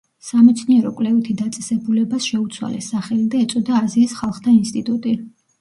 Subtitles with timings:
[0.27, 5.15] სამეცნიერო-კვლევითი დაწესებულებას შეუცვალეს სახელი და ეწოდა „აზიის ხალხთა ინსტიტუტი“.